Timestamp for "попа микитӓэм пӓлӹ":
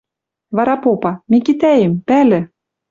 0.83-2.39